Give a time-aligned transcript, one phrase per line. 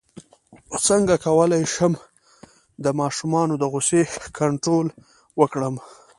[0.87, 1.93] څنګه کولی شم
[2.83, 4.01] د ماشومانو د غوسې
[4.39, 4.87] کنټرول
[5.39, 5.75] وکړم